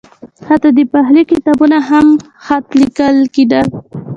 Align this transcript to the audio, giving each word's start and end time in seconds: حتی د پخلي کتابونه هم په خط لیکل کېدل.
حتی 0.47 0.69
د 0.77 0.79
پخلي 0.93 1.23
کتابونه 1.31 1.77
هم 1.89 2.05
په 2.17 2.25
خط 2.45 2.65
لیکل 2.79 3.15
کېدل. 3.35 3.67